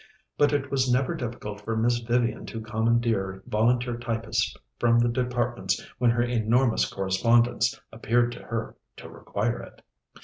[0.35, 5.79] But it was never difficult for Miss Vivian to commandeer volunteer typists from the departments
[5.99, 9.83] when her enormous correspondence appeared to her to require it.